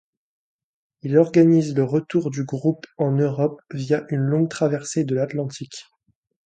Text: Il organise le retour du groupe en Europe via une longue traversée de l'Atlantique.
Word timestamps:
Il 1.03 1.15
organise 1.19 1.75
le 1.75 1.83
retour 1.83 2.31
du 2.31 2.43
groupe 2.43 2.87
en 2.97 3.11
Europe 3.11 3.61
via 3.71 4.03
une 4.09 4.21
longue 4.21 4.49
traversée 4.49 5.03
de 5.03 5.13
l'Atlantique. 5.13 5.85